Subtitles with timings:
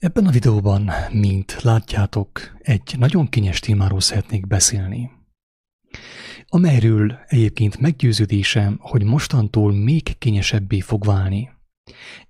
[0.00, 5.10] Ebben a videóban, mint látjátok, egy nagyon kényes témáról szeretnék beszélni,
[6.46, 11.50] amelyről egyébként meggyőződésem, hogy mostantól még kényesebbé fog válni.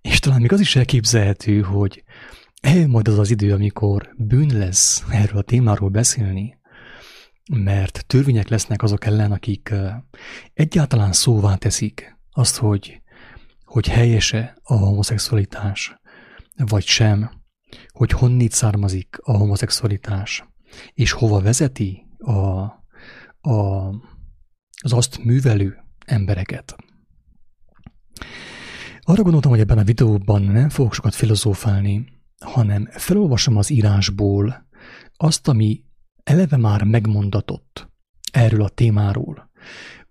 [0.01, 2.05] És talán még az is elképzelhető, hogy
[2.61, 6.59] eljön majd az az idő, amikor bűn lesz erről a témáról beszélni,
[7.53, 9.75] mert törvények lesznek azok ellen, akik
[10.55, 13.03] egyáltalán szóvá teszik azt, hogy,
[13.65, 15.95] hogy helyese a homoszexualitás,
[16.57, 17.39] vagy sem,
[17.89, 20.45] hogy honnét származik a homoszexualitás,
[20.95, 22.41] és hova vezeti a,
[23.51, 23.89] a,
[24.83, 26.77] az azt művelő embereket.
[29.01, 32.07] Arra gondoltam, hogy ebben a videóban nem fogok sokat filozófálni,
[32.45, 34.69] hanem felolvasom az írásból
[35.17, 35.85] azt, ami
[36.23, 37.89] eleve már megmondatott
[38.33, 39.51] erről a témáról.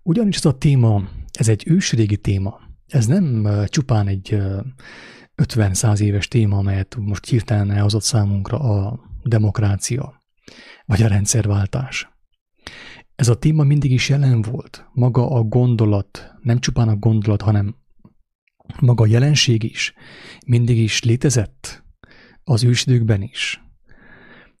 [0.02, 2.60] Ugyanis ez a téma, ez egy ősrégi téma.
[2.86, 4.38] Ez nem csupán egy
[5.40, 10.22] 50-100 éves téma, amelyet most hirtelen elhozott számunkra a demokrácia,
[10.86, 12.08] vagy a rendszerváltás.
[13.16, 14.86] Ez a téma mindig is jelen volt.
[14.92, 17.76] Maga a gondolat, nem csupán a gondolat, hanem
[18.80, 19.94] maga a jelenség is
[20.46, 21.84] mindig is létezett
[22.44, 23.62] az ősidőkben is.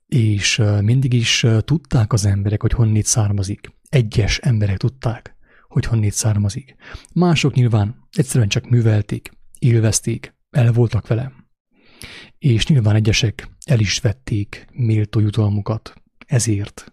[0.06, 3.68] És mindig is tudták az emberek, hogy honnét származik.
[3.88, 5.36] Egyes emberek tudták,
[5.68, 6.76] hogy honnét származik.
[7.14, 11.32] Mások nyilván egyszerűen csak művelték, élvezték, el voltak vele.
[12.38, 15.94] És nyilván egyesek el is vették méltó jutalmukat
[16.26, 16.92] ezért.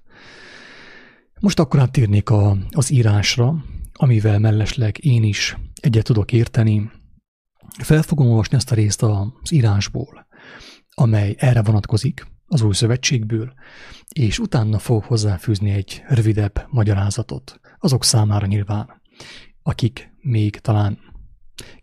[1.39, 6.91] Most akkor áttérnék a, az írásra, amivel mellesleg én is egyet tudok érteni.
[7.83, 10.27] Fel fogom olvasni ezt a részt az írásból,
[10.93, 13.53] amely erre vonatkozik, az új szövetségből,
[14.09, 19.01] és utána fog hozzáfűzni egy rövidebb magyarázatot, azok számára nyilván,
[19.63, 20.99] akik még talán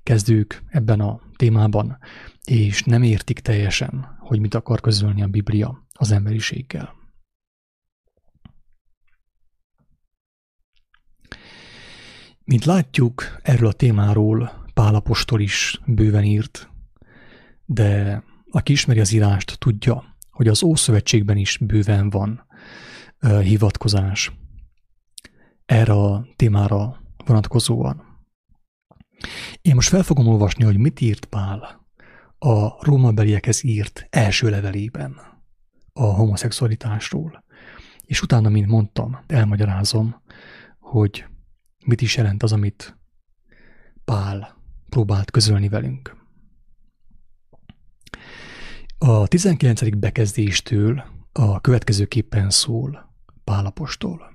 [0.03, 1.99] kezdők ebben a témában,
[2.45, 6.95] és nem értik teljesen, hogy mit akar közölni a Biblia az emberiséggel.
[12.45, 16.69] Mint látjuk, erről a témáról Pálapostól is bőven írt,
[17.65, 22.47] de aki ismeri az írást, tudja, hogy az Ószövetségben is bőven van
[23.43, 24.33] hivatkozás
[25.67, 28.14] erre a témára vonatkozóan.
[29.63, 31.87] Én most fel fogom olvasni, hogy mit írt Pál
[32.39, 35.21] a rómabeliekhez írt első levelében
[35.93, 37.45] a homoszexualitásról.
[38.05, 40.23] És utána, mint mondtam, elmagyarázom,
[40.79, 41.25] hogy
[41.87, 42.99] mit is jelent az, amit
[44.05, 44.57] Pál
[44.89, 46.17] próbált közölni velünk.
[48.99, 49.97] A 19.
[49.97, 53.15] bekezdéstől a következőképpen szól
[53.45, 54.33] Pálapostól.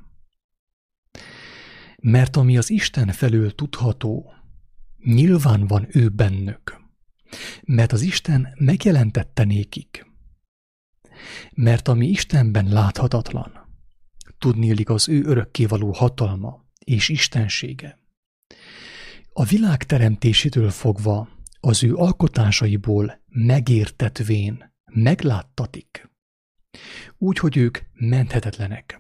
[2.01, 4.34] Mert ami az Isten felől tudható,
[5.04, 6.82] Nyilván van ő bennük,
[7.64, 10.06] mert az Isten megjelentette nékik.
[11.54, 13.52] Mert ami Istenben láthatatlan,
[14.38, 18.00] tudnélik az ő örökkévaló hatalma és istensége.
[19.34, 26.09] A világ teremtésétől fogva az ő alkotásaiból megértetvén megláttatik,
[27.18, 29.00] úgy, hogy ők menthetetlenek.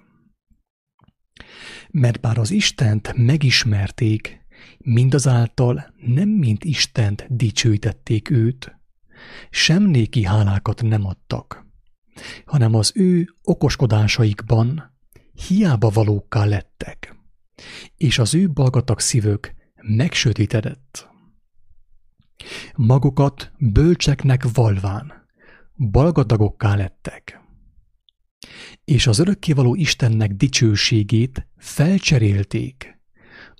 [1.89, 4.45] Mert bár az Istent megismerték,
[4.77, 8.79] mindazáltal nem mint Istent dicsőítették őt,
[9.49, 11.65] sem néki hálákat nem adtak,
[12.45, 14.97] hanem az ő okoskodásaikban
[15.47, 17.15] hiába valókká lettek,
[17.97, 21.07] és az ő balgatak szívük megsötétedett.
[22.75, 25.13] Magukat bölcseknek valván,
[25.91, 27.41] balgatagokká lettek,
[28.83, 32.98] és az örökkévaló Istennek dicsőségét felcserélték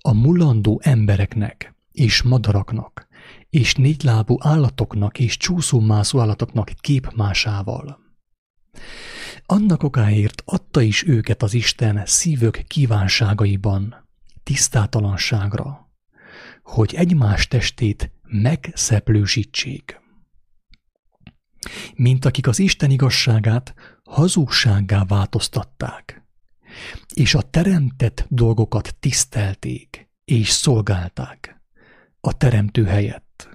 [0.02, 3.08] a mulandó embereknek és madaraknak,
[3.50, 8.00] és négylábú állatoknak és csúszómászó állatoknak képmásával.
[9.46, 14.08] Annak okáért adta is őket az Isten szívök kívánságaiban,
[14.44, 15.92] tisztátalanságra,
[16.64, 20.02] hogy egymás testét megszeplősítsék.
[21.96, 23.74] Mint akik az Isten igazságát
[24.04, 26.29] hazugsággá változtatták,
[27.13, 31.62] és a teremtett dolgokat tisztelték és szolgálták
[32.19, 33.50] a teremtő helyett,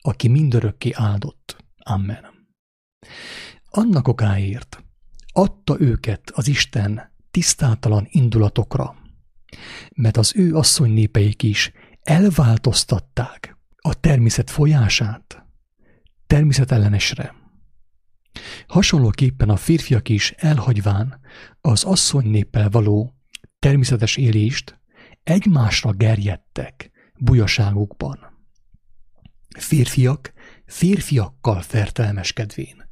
[0.00, 1.64] aki mindörökké áldott.
[1.78, 2.24] Amen.
[3.64, 4.84] Annak okáért
[5.32, 8.96] adta őket az Isten tisztátalan indulatokra,
[9.94, 11.72] mert az ő asszony népeik is
[12.02, 15.44] elváltoztatták a természet folyását
[16.26, 17.39] természetellenesre
[18.66, 21.20] Hasonlóképpen a férfiak is elhagyván
[21.60, 23.14] az asszony néppel való
[23.58, 24.80] természetes élést
[25.22, 28.18] egymásra gerjedtek bujaságukban.
[29.58, 30.32] Férfiak
[30.66, 32.88] férfiakkal fertelmeskedvén.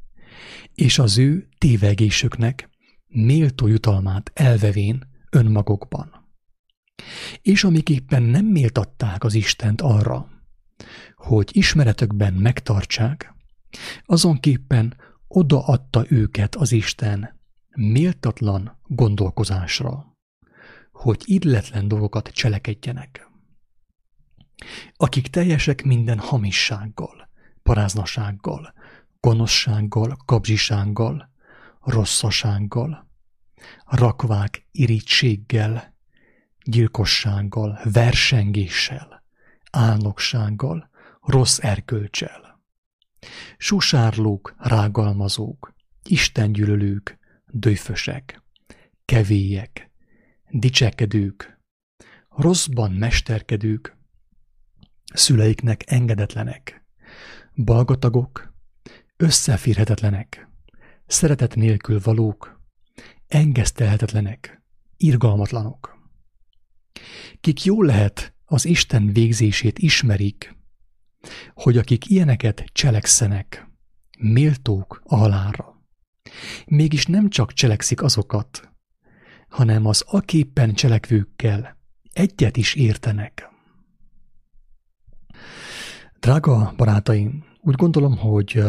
[0.75, 2.69] és az ő tévegésüknek
[3.07, 6.29] méltó jutalmát elvevén önmagukban.
[7.43, 10.29] És amiképpen nem méltatták az Istent arra,
[11.15, 13.35] hogy ismeretökben megtartsák,
[14.05, 14.97] azonképpen
[15.29, 20.17] odaadta őket az Isten méltatlan gondolkozásra,
[20.93, 23.31] hogy illetlen dolgokat cselekedjenek.
[24.97, 27.29] Akik teljesek minden hamissággal,
[27.63, 28.73] paráznasággal,
[29.21, 31.31] gonoszsággal, kapzsisággal,
[31.81, 33.09] rosszasággal,
[33.85, 35.97] rakvák irítséggel,
[36.63, 39.25] gyilkossággal, versengéssel,
[39.71, 40.91] álnoksággal,
[41.21, 42.48] rossz erkölcsel.
[43.57, 48.43] Susárlók, rágalmazók, istengyűlölők, dőfösek,
[49.05, 49.91] kevélyek,
[50.51, 51.61] dicsekedők,
[52.29, 53.97] rosszban mesterkedők,
[55.13, 56.85] szüleiknek engedetlenek,
[57.55, 58.53] balgatagok,
[59.17, 60.49] összeférhetetlenek,
[61.07, 62.61] szeretet nélkül valók,
[63.27, 64.63] engesztelhetetlenek,
[64.97, 65.97] irgalmatlanok.
[67.41, 70.57] Kik jól lehet az Isten végzését ismerik,
[71.55, 73.71] hogy akik ilyeneket cselekszenek,
[74.19, 75.83] méltók a halálra.
[76.67, 78.73] Mégis nem csak cselekszik azokat,
[79.49, 81.77] hanem az aképpen cselekvőkkel
[82.13, 83.49] egyet is értenek.
[86.21, 88.63] Drága barátaim, úgy gondolom, hogy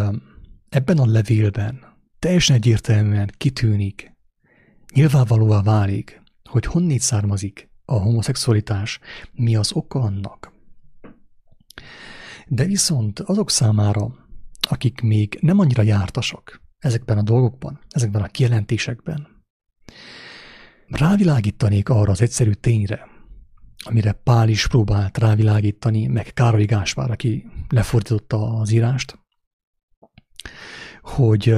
[0.69, 4.17] ebben a levélben teljesen egyértelműen kitűnik,
[4.93, 8.99] nyilvánvalóvá válik, hogy honnét származik a homoszexualitás,
[9.31, 10.58] mi az oka annak.
[12.51, 14.15] De viszont azok számára,
[14.69, 19.27] akik még nem annyira jártasak ezekben a dolgokban, ezekben a kijelentésekben,
[20.87, 23.07] rávilágítanék arra az egyszerű tényre,
[23.85, 29.19] amire Pál is próbált rávilágítani, meg Károly Gáspár, aki lefordította az írást,
[31.01, 31.55] hogy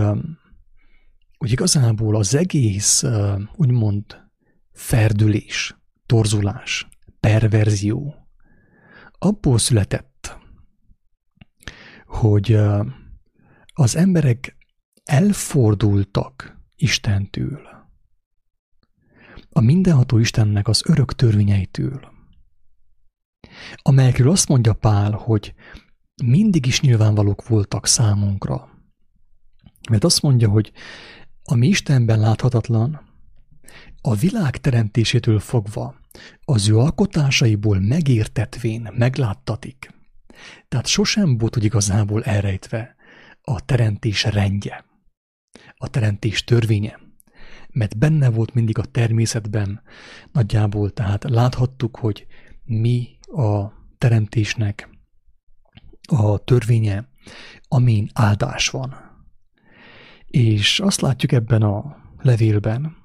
[1.37, 3.03] hogy igazából az egész,
[3.55, 4.05] úgymond,
[4.71, 6.87] ferdülés, torzulás,
[7.19, 8.15] perverzió
[9.17, 10.10] abból született,
[12.11, 12.59] hogy
[13.73, 14.57] az emberek
[15.03, 17.61] elfordultak Istentől,
[19.49, 22.11] a mindenható Istennek az örök törvényeitől,
[23.81, 25.53] amelyekről azt mondja Pál, hogy
[26.23, 28.69] mindig is nyilvánvalók voltak számunkra.
[29.89, 30.71] Mert azt mondja, hogy
[31.43, 33.01] ami Istenben láthatatlan,
[34.01, 35.95] a világ teremtésétől fogva
[36.45, 40.00] az ő alkotásaiból megértetvén megláttatik.
[40.67, 42.95] Tehát sosem volt, hogy igazából elrejtve
[43.41, 44.85] a teremtés rendje,
[45.75, 46.99] a teremtés törvénye,
[47.69, 49.81] mert benne volt mindig a természetben
[50.31, 52.25] nagyjából, tehát láthattuk, hogy
[52.63, 54.89] mi a teremtésnek
[56.07, 57.09] a törvénye,
[57.67, 58.95] amin áldás van.
[60.27, 62.95] És azt látjuk ebben a levélben,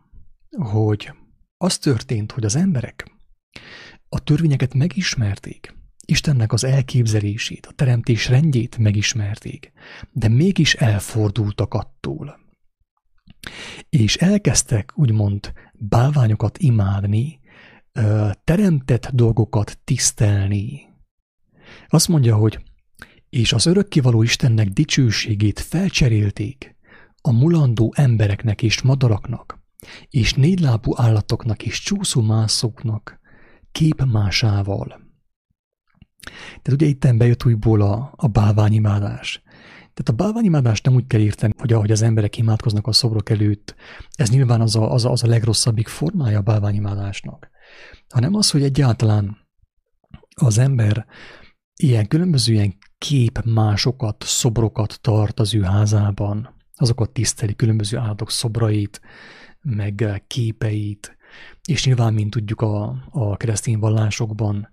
[0.59, 1.13] hogy
[1.57, 3.11] az történt, hogy az emberek
[4.09, 5.76] a törvényeket megismerték,
[6.09, 9.73] Istennek az elképzelését, a teremtés rendjét megismerték,
[10.13, 12.39] de mégis elfordultak attól.
[13.89, 17.41] És elkezdtek úgymond bálványokat imádni,
[18.45, 20.81] teremtett dolgokat tisztelni.
[21.89, 22.59] Azt mondja, hogy
[23.31, 26.77] és az örökkivaló Istennek dicsőségét felcserélték
[27.21, 29.59] a mulandó embereknek és madaraknak,
[30.11, 33.21] és négylábú állatoknak és csúszómászóknak
[33.73, 35.06] képmásával.
[36.63, 39.43] Tehát ugye itt bejött újból a, a bálványimádás.
[39.79, 43.75] Tehát a bálványimádást nem úgy kell érteni, hogy ahogy az emberek imádkoznak a szobrok előtt,
[44.15, 47.51] ez nyilván az a, az a, az a legrosszabbik formája a bálványimádásnak,
[48.09, 49.37] hanem az, hogy egyáltalán
[50.41, 51.07] az ember
[51.77, 59.01] ilyen különböző ilyen képmásokat, szobrokat tart az ő házában, azokat tiszteli, különböző állatok szobrait,
[59.61, 61.17] meg képeit,
[61.65, 64.69] és nyilván, mint tudjuk a, a keresztény vallásokban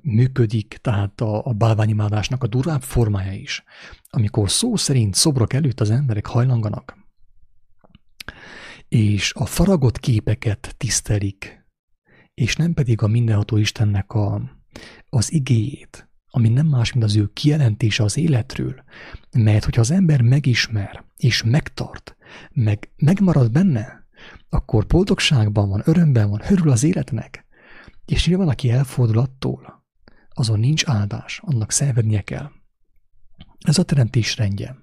[0.00, 3.64] működik, tehát a, a bálványimádásnak a durvább formája is,
[4.10, 6.96] amikor szó szerint szobrok előtt az emberek hajlanganak,
[8.88, 11.66] és a faragott képeket tisztelik,
[12.34, 14.42] és nem pedig a mindenható Istennek a,
[15.08, 18.82] az igéjét, ami nem más, mint az ő kijelentése az életről,
[19.36, 22.16] mert hogyha az ember megismer és megtart,
[22.52, 24.06] meg megmarad benne,
[24.48, 27.47] akkor boldogságban van, örömben van, örül az életnek.
[28.08, 29.84] És nyilván, aki elfordul attól,
[30.28, 32.50] azon nincs áldás, annak szenvednie kell.
[33.58, 34.76] Ez a teremtés rendje.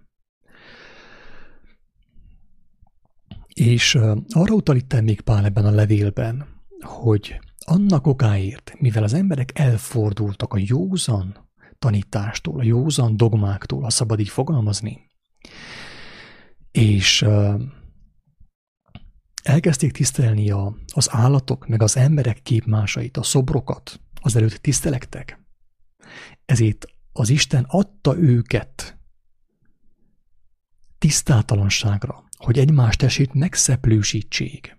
[3.54, 3.96] És
[4.30, 6.46] arra utal itt még Pál ebben a levélben,
[6.80, 14.20] hogy annak okáért, mivel az emberek elfordultak a józan tanítástól, a józan dogmáktól, ha szabad
[14.20, 15.10] így fogalmazni,
[16.72, 17.26] és
[19.48, 25.40] elkezdték tisztelni a, az állatok, meg az emberek képmásait, a szobrokat, az előtt tisztelektek.
[26.46, 28.98] Ezért az Isten adta őket
[30.98, 34.78] tisztátalanságra, hogy egymás tesét megszeplősítsék.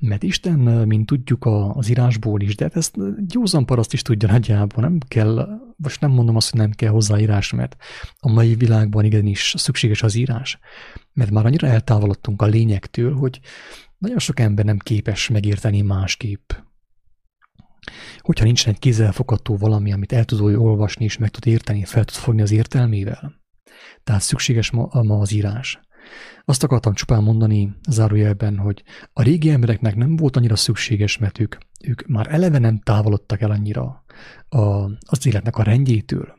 [0.00, 0.58] Mert Isten,
[0.88, 2.96] mint tudjuk az írásból is, de hát ezt
[3.32, 7.18] józan paraszt is tudja nagyjából, nem kell, most nem mondom azt, hogy nem kell hozzá
[7.18, 7.76] írás, mert
[8.18, 10.58] a mai világban igenis szükséges az írás,
[11.12, 13.40] mert már annyira eltávolodtunk a lényektől, hogy
[13.98, 16.52] nagyon sok ember nem képes megérteni másképp.
[18.18, 22.16] Hogyha nincsen egy kézzelfogható valami, amit el tud olvasni és meg tud érteni, fel tud
[22.16, 23.34] fogni az értelmével.
[24.04, 25.80] Tehát szükséges ma, ma az írás.
[26.44, 31.56] Azt akartam csupán mondani zárójelben, hogy a régi embereknek nem volt annyira szükséges, mert ők,
[31.84, 34.04] ők már eleve nem távolodtak el annyira
[34.48, 36.35] a, az életnek a rendjétől.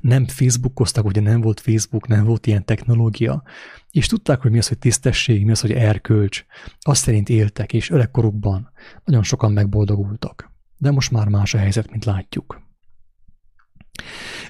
[0.00, 3.42] Nem Facebookoztak, ugye nem volt Facebook, nem volt ilyen technológia,
[3.90, 6.44] és tudták, hogy mi az, hogy tisztesség, mi az, hogy erkölcs.
[6.80, 8.70] Azt szerint éltek, és öregkorukban
[9.04, 10.52] nagyon sokan megboldogultak.
[10.76, 12.62] De most már más a helyzet, mint látjuk.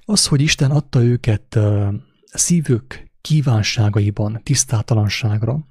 [0.05, 1.59] Az, hogy Isten adta őket
[2.25, 5.69] szívük kívánságaiban tisztátalanságra,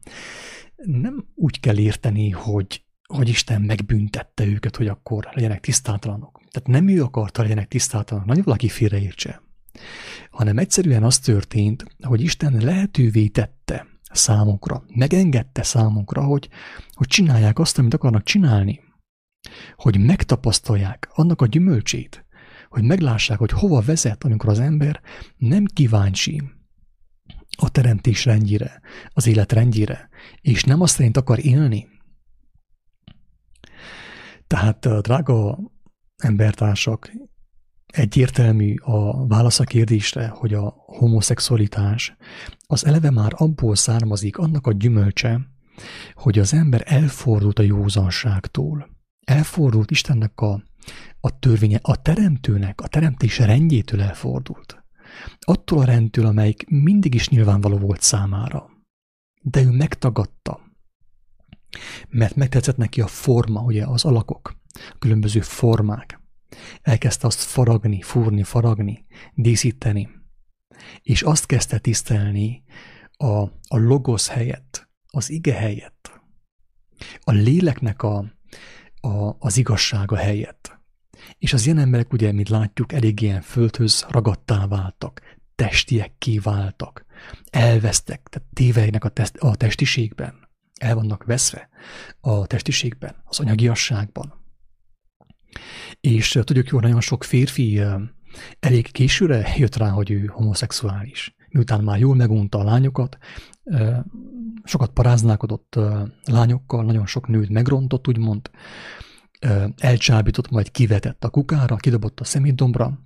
[0.76, 6.42] nem úgy kell érteni, hogy, hogy Isten megbüntette őket, hogy akkor legyenek tisztátalanok.
[6.52, 9.43] Tehát nem ő akarta legyenek tisztátalanok, nagyon valaki félreértse,
[10.30, 16.50] hanem egyszerűen az történt, hogy Isten lehetővé tette számukra, megengedte számukra, hogy,
[16.92, 18.82] hogy csinálják azt, amit akarnak csinálni,
[19.76, 22.26] hogy megtapasztalják annak a gyümölcsét,
[22.70, 25.02] hogy meglássák, hogy hova vezet, amikor az ember
[25.38, 26.42] nem kíváncsi
[27.58, 30.10] a teremtés rendjére, az élet rendjére,
[30.42, 31.88] és nem azt szerint akar élni.
[34.48, 35.60] Tehát, drága
[36.18, 37.12] embertársak,
[37.94, 42.16] egyértelmű a válasz a kérdésre, hogy a homoszexualitás
[42.68, 45.42] az eleve már abból származik, annak a gyümölcse,
[46.14, 48.90] hogy az ember elfordult a józanságtól.
[49.26, 50.64] Elfordult Istennek a,
[51.20, 54.84] a törvénye, a teremtőnek, a teremtés rendjétől elfordult.
[55.40, 58.70] Attól a rendtől, amelyik mindig is nyilvánvaló volt számára.
[59.42, 60.60] De ő megtagadta,
[62.10, 64.56] mert megtetszett neki a forma, ugye az alakok,
[64.90, 66.23] a különböző formák.
[66.82, 70.10] Elkezdte azt faragni, fúrni, faragni, díszíteni.
[71.02, 72.64] És azt kezdte tisztelni
[73.12, 76.22] a, a logosz helyett, az ige helyett,
[77.20, 78.18] a léleknek a,
[79.02, 80.82] a, az igazsága helyett.
[81.38, 85.22] És az ilyen emberek, ugye, mint látjuk, elég ilyen földhöz ragadtá váltak,
[85.56, 87.06] testiek kiváltak,
[87.50, 91.70] elvesztek, tehát tévejnek a, test, a testiségben, el vannak veszve
[92.20, 94.43] a testiségben, az anyagiasságban.
[96.00, 97.82] És tudjuk jó, nagyon sok férfi
[98.60, 101.36] elég későre jött rá, hogy ő homoszexuális.
[101.50, 103.18] Miután már jól megunta a lányokat,
[104.64, 105.80] sokat paráználkodott
[106.26, 108.50] lányokkal, nagyon sok nőt megrontott, úgymond,
[109.78, 113.00] elcsábított, majd kivetett a kukára, kidobott a szemétdombra,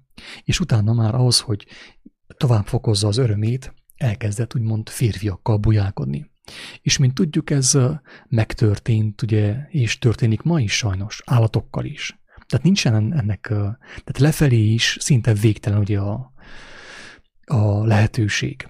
[0.44, 1.66] és utána már ahhoz, hogy
[2.38, 6.32] tovább fokozza az örömét, elkezdett úgymond férfiakkal bujálkodni.
[6.82, 7.78] És mint tudjuk, ez
[8.28, 12.20] megtörtént, ugye, és történik ma is sajnos, állatokkal is.
[12.48, 16.32] Tehát nincsen ennek, tehát lefelé is szinte végtelen ugye a,
[17.46, 18.68] a lehetőség.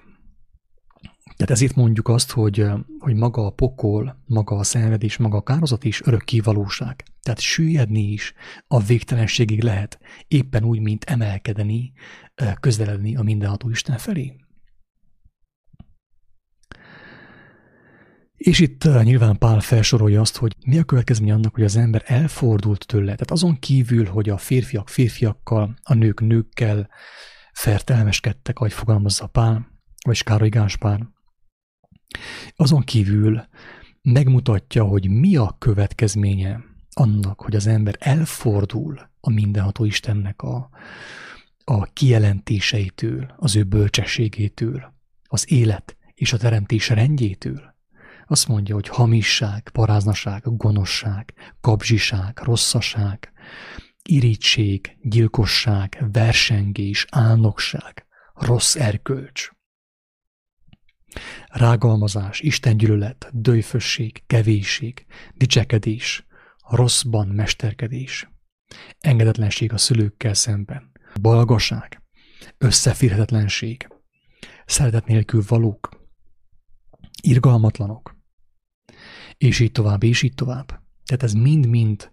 [1.35, 2.65] Tehát ezért mondjuk azt, hogy,
[2.99, 7.03] hogy maga a pokol, maga a szenvedés, maga a kározat is örökké valóság.
[7.21, 8.33] Tehát süllyedni is
[8.67, 11.93] a végtelenségig lehet, éppen úgy, mint emelkedni,
[12.59, 14.35] közeledni a mindenható Isten felé.
[18.37, 22.85] És itt nyilván Pál felsorolja azt, hogy mi a következmény annak, hogy az ember elfordult
[22.85, 23.05] tőle.
[23.05, 26.89] Tehát azon kívül, hogy a férfiak férfiakkal, a nők nőkkel
[27.53, 29.67] fertelmeskedtek, ahogy fogalmazza Pál,
[30.05, 31.07] vagy Károly Gáspár,
[32.55, 33.45] azon kívül
[34.01, 36.63] megmutatja, hogy mi a következménye
[36.93, 40.69] annak, hogy az ember elfordul a mindenható Istennek a,
[41.63, 47.75] a kijelentéseitől, az ő bölcsességétől, az élet és a teremtés rendjétől.
[48.29, 53.31] Azt mondja, hogy hamisság, paráznaság, gonoszság, kapzsiság, rosszaság,
[54.03, 59.49] irítség, gyilkosság, versengés, álnokság, rossz erkölcs.
[61.47, 66.25] Rágalmazás, istengyűlölet, dőfösség, kevésség, dicsekedés,
[66.69, 68.29] rosszban mesterkedés,
[68.99, 70.91] engedetlenség a szülőkkel szemben,
[71.21, 72.01] balgaság,
[72.57, 73.87] összeférhetetlenség,
[74.65, 76.05] szeretet nélkül valók,
[77.21, 78.16] irgalmatlanok,
[79.37, 80.67] és így tovább, és így tovább.
[81.05, 82.11] Tehát ez mind-mind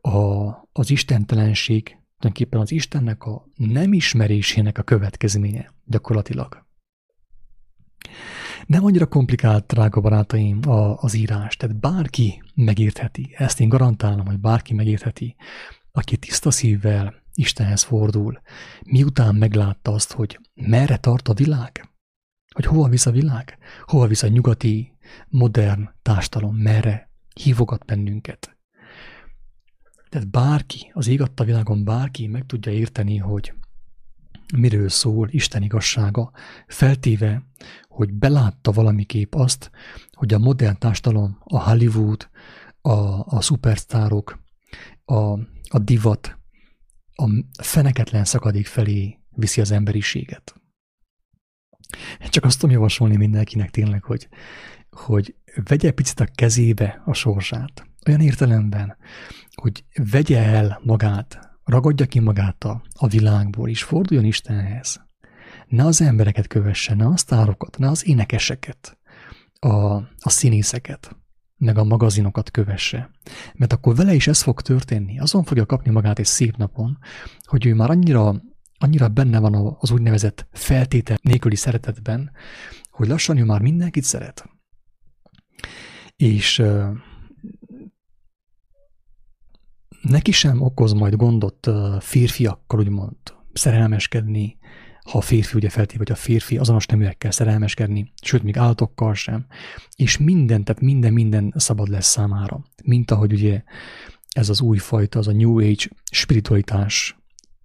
[0.00, 1.82] a, az istentelenség,
[2.18, 6.66] tulajdonképpen az Istennek a nem ismerésének a következménye gyakorlatilag.
[8.66, 11.56] Nem annyira komplikált, drága barátaim, a, az írás.
[11.56, 13.34] Tehát bárki megértheti.
[13.36, 15.36] Ezt én garantálom, hogy bárki megértheti,
[15.92, 18.40] aki tiszta szívvel Istenhez fordul,
[18.84, 21.93] miután meglátta azt, hogy merre tart a világ,
[22.54, 24.92] hogy hova visz a világ, hova visz a nyugati,
[25.28, 28.56] modern társadalom, merre hívogat bennünket.
[30.08, 33.54] Tehát bárki, az ég világon bárki meg tudja érteni, hogy
[34.56, 36.32] miről szól Isten igazsága,
[36.66, 37.42] feltéve,
[37.88, 39.70] hogy belátta valamiképp azt,
[40.12, 42.28] hogy a modern társadalom, a Hollywood,
[42.80, 42.90] a,
[43.36, 44.42] a szupersztárok,
[45.04, 45.14] a,
[45.68, 46.38] a divat,
[47.14, 47.28] a
[47.62, 50.54] feneketlen szakadék felé viszi az emberiséget.
[52.28, 54.28] Csak azt tudom javasolni mindenkinek tényleg, hogy,
[54.90, 55.34] hogy
[55.68, 57.86] vegye picit a kezébe a sorsát.
[58.06, 58.96] Olyan értelemben,
[59.54, 65.02] hogy vegye el magát, ragadja ki magát a, a világból, és forduljon Istenhez.
[65.68, 68.98] Ne az embereket kövesse, ne a sztárokat, ne az énekeseket,
[69.58, 71.16] a, a színészeket,
[71.56, 73.10] meg a magazinokat kövesse.
[73.54, 75.18] Mert akkor vele is ez fog történni.
[75.18, 76.98] Azon fogja kapni magát egy szép napon,
[77.44, 78.42] hogy ő már annyira,
[78.84, 82.30] annyira benne van az úgynevezett feltétel nélküli szeretetben,
[82.90, 84.48] hogy lassan ő már mindenkit szeret.
[86.16, 86.62] És
[90.02, 93.16] neki sem okoz majd gondot férfiakkal, úgymond
[93.52, 94.58] szerelmeskedni,
[95.04, 99.46] ha a férfi ugye feltéve, hogy a férfi azonos neműekkel szerelmeskedni, sőt, még állatokkal sem,
[99.96, 102.64] és minden, tehát minden, minden szabad lesz számára.
[102.84, 103.62] Mint ahogy ugye
[104.30, 107.16] ez az új fajta, az a New Age spiritualitás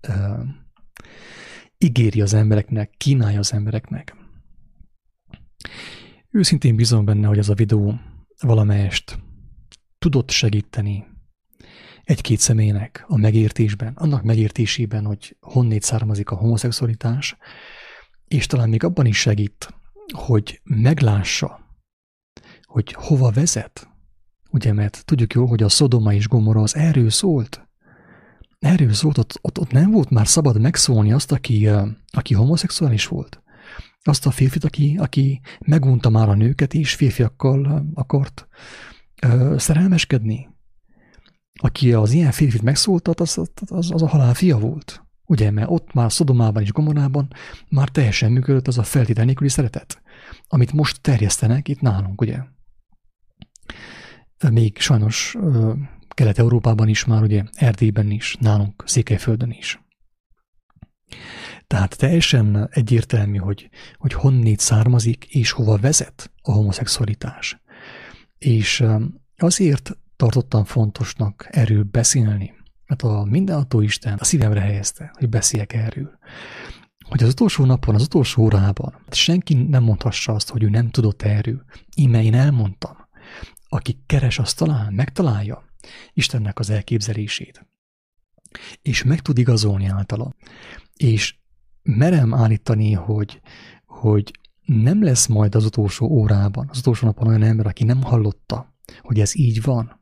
[0.08, 0.40] uh,
[1.78, 4.16] ígéri az embereknek, kínálja az embereknek.
[6.32, 8.00] Őszintén bízom benne, hogy ez a videó
[8.40, 9.20] valamelyest
[10.00, 11.06] tudott segíteni
[12.04, 17.38] egy-két személynek a megértésben, annak megértésében, hogy honnét származik a homoszexualitás,
[18.28, 19.74] és talán még abban is segít,
[20.14, 21.60] hogy meglássa,
[22.64, 23.90] hogy hova vezet.
[24.52, 27.69] Ugye, mert tudjuk jól, hogy a Szodoma és Gomorra az erről szólt.
[28.60, 31.70] Erről szólt, ott, ott, ott nem volt már szabad megszólni azt, aki,
[32.08, 33.42] aki homoszexuális volt.
[34.02, 38.48] Azt a férfit, aki, aki megunta már a nőket, és férfiakkal akart
[39.22, 40.48] ö, szerelmeskedni
[41.62, 45.04] aki az ilyen férfit megszóltat, az, az, az a halál fia volt.
[45.26, 47.28] Ugye, mert ott már Szodomában és Gomorában
[47.70, 50.02] már teljesen működött az a feltétel nélküli szeretet,
[50.48, 52.40] amit most terjesztenek itt nálunk, ugye.
[54.52, 55.38] Még sajnos
[56.20, 59.84] Kelet-Európában is már, ugye Erdélyben is, nálunk Székelyföldön is.
[61.68, 67.62] Tehát teljesen egyértelmű, hogy, hogy honnét származik és hova vezet a homoszexualitás.
[68.38, 68.84] És
[69.38, 72.54] azért tartottam fontosnak erről beszélni,
[72.86, 76.20] mert a mindenható Isten a szívemre helyezte, hogy beszéljek erről.
[77.10, 81.22] Hogy az utolsó napon, az utolsó órában senki nem mondhassa azt, hogy ő nem tudott
[81.22, 81.64] erről.
[81.96, 82.98] Íme én elmondtam.
[83.70, 85.68] Aki keres, azt talál, megtalálja
[86.14, 87.68] Istennek az elképzelését.
[88.82, 90.36] És meg tud igazolni általa.
[90.96, 91.36] És
[91.84, 93.42] merem állítani, hogy,
[93.86, 94.32] hogy
[94.66, 99.20] nem lesz majd az utolsó órában, az utolsó napon olyan ember, aki nem hallotta, hogy
[99.20, 100.00] ez így van,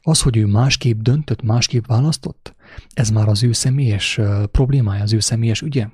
[0.00, 2.54] az, hogy ő másképp döntött, másképp választott,
[2.94, 5.88] ez már az ő személyes problémája, az ő személyes ügye.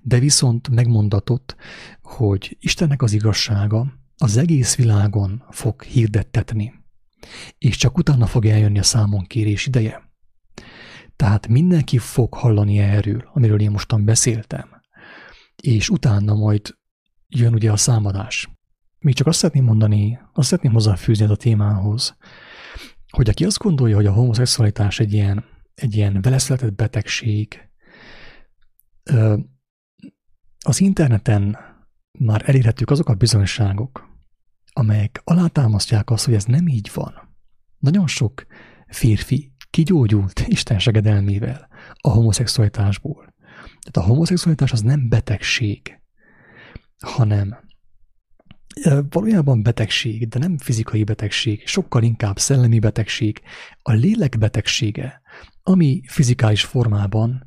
[0.00, 1.56] De viszont megmondatott,
[2.02, 6.72] hogy Istennek az igazsága az egész világon fog hirdettetni,
[7.58, 10.10] és csak utána fog eljönni a számon kérés ideje.
[11.16, 14.68] Tehát mindenki fog hallani erről, amiről én mostan beszéltem,
[15.62, 16.76] és utána majd
[17.28, 18.48] jön ugye a számadás.
[18.98, 22.16] Még csak azt szeretném mondani, azt szeretném hozzáfűzni a témához,
[23.10, 27.70] hogy aki azt gondolja, hogy a homoszexualitás egy ilyen, egy ilyen veleszületett betegség,
[30.64, 31.58] az interneten
[32.18, 34.15] már elérhetők azok a bizonyságok,
[34.78, 37.36] amelyek alátámasztják azt, hogy ez nem így van.
[37.78, 38.46] Nagyon sok
[38.86, 43.34] férfi kigyógyult Isten segedelmével a homoszexualitásból.
[43.64, 46.00] Tehát a homoszexualitás az nem betegség,
[46.98, 47.56] hanem
[49.08, 53.40] valójában betegség, de nem fizikai betegség, sokkal inkább szellemi betegség,
[53.82, 55.20] a lélek betegsége,
[55.62, 57.46] ami fizikális formában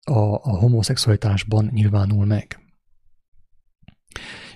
[0.00, 2.60] a, a homoszexualitásban nyilvánul meg.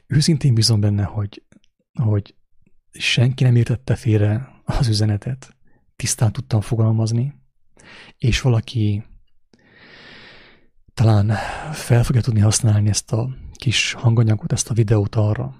[0.06, 1.45] Őszintén bízom benne, hogy,
[1.96, 2.34] hogy
[2.90, 5.56] senki nem értette félre az üzenetet,
[5.96, 7.34] tisztán tudtam fogalmazni,
[8.18, 9.04] és valaki
[10.94, 11.28] talán
[11.72, 15.54] fel fogja tudni használni ezt a kis hanganyagot, ezt a videót arra,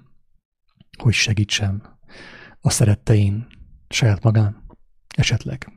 [0.97, 1.99] hogy segítsen
[2.61, 3.47] a szerettein
[3.89, 4.63] saját magán,
[5.15, 5.71] esetleg.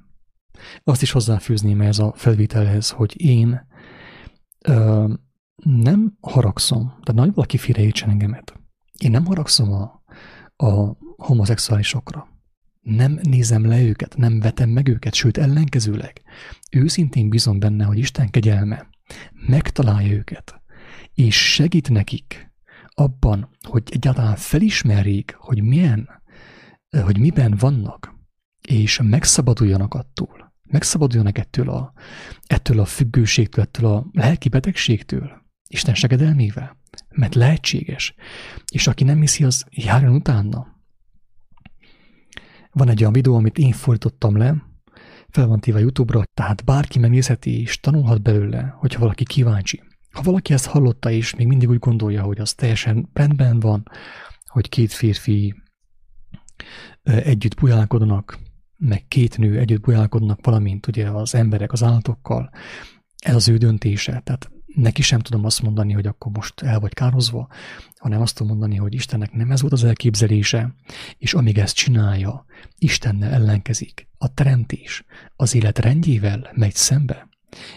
[0.84, 3.66] Azt is hozzáfűzném ez a felvételhez, hogy én
[4.58, 5.12] ö,
[5.64, 8.60] nem haragszom, de nagy valaki félreértsen engemet.
[8.98, 9.99] Én nem haragszom a,
[10.60, 12.28] a homoszexuálisokra.
[12.80, 16.22] Nem nézem le őket, nem vetem meg őket, sőt ellenkezőleg.
[16.70, 18.88] Őszintén bízom benne, hogy Isten kegyelme
[19.46, 20.62] megtalálja őket,
[21.14, 22.52] és segít nekik
[22.88, 26.08] abban, hogy egyáltalán felismerjék, hogy milyen,
[27.02, 28.14] hogy miben vannak,
[28.68, 30.54] és megszabaduljanak attól.
[30.62, 31.92] Megszabaduljanak ettől a,
[32.46, 35.39] ettől a függőségtől, ettől a lelki betegségtől,
[35.72, 36.76] Isten segedelmével,
[37.08, 38.14] mert lehetséges.
[38.72, 40.66] És aki nem hiszi, az járjon utána.
[42.72, 44.64] Van egy olyan videó, amit én fordítottam le,
[45.28, 49.82] fel van téve YouTube-ra, tehát bárki megnézheti és tanulhat belőle, hogyha valaki kíváncsi.
[50.10, 53.82] Ha valaki ezt hallotta és még mindig úgy gondolja, hogy az teljesen rendben van,
[54.46, 55.54] hogy két férfi
[57.02, 58.38] együtt bujálkodnak,
[58.76, 62.50] meg két nő együtt bujálkodnak, valamint ugye az emberek az állatokkal,
[63.16, 64.20] ez az ő döntése.
[64.24, 67.48] Tehát neki sem tudom azt mondani, hogy akkor most el vagy kározva,
[67.96, 70.74] hanem azt tudom mondani, hogy Istennek nem ez volt az elképzelése,
[71.18, 72.44] és amíg ezt csinálja,
[72.78, 74.08] Istennel ellenkezik.
[74.18, 75.04] A teremtés
[75.36, 77.28] az élet rendjével megy szembe,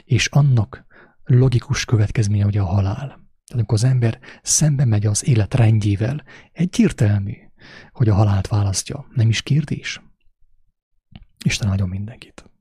[0.03, 0.85] és annak
[1.23, 3.07] logikus következménye ugye a halál.
[3.45, 7.35] Tehát amikor az ember szembe megy az élet rendjével, egyértelmű,
[7.91, 9.05] hogy a halált választja.
[9.13, 10.01] Nem is kérdés.
[11.45, 12.52] Isten áldjon mindenkit.